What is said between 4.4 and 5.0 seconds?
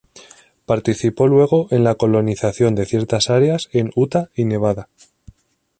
Nevada.